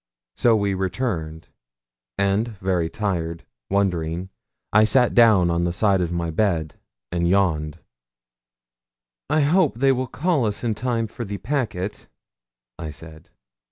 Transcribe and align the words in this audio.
So 0.35 0.55
we 0.55 0.73
returned, 0.73 1.49
and 2.17 2.47
very 2.57 2.89
tired, 2.89 3.45
wondering, 3.69 4.31
I 4.73 4.83
sat 4.83 5.13
down 5.13 5.51
on 5.51 5.63
the 5.63 5.71
side 5.71 6.01
of 6.01 6.11
my 6.11 6.31
bed 6.31 6.73
and 7.11 7.27
yawned. 7.29 7.77
'I 9.29 9.41
hope 9.41 9.75
they 9.77 9.91
will 9.91 10.07
call 10.07 10.47
us 10.47 10.63
in 10.63 10.73
time 10.73 11.05
for 11.05 11.23
the 11.23 11.37
packet,' 11.37 12.07
I 12.79 12.89
said. 12.89 13.29